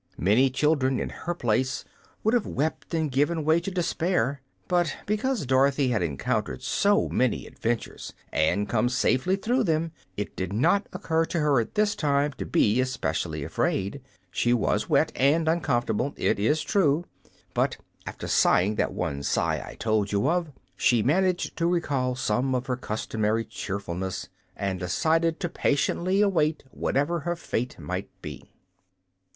[0.17, 1.85] Many children, in her place,
[2.23, 7.45] would have wept and given way to despair; but because Dorothy had encountered so many
[7.45, 12.33] adventures and come safely through them it did not occur to her at this time
[12.39, 14.01] to be especially afraid.
[14.31, 17.05] She was wet and uncomfortable, it is true;
[17.53, 17.77] but,
[18.07, 22.65] after sighing that one sigh I told you of, she managed to recall some of
[22.65, 28.49] her customary cheerfulness and decided to patiently await whatever her fate might be.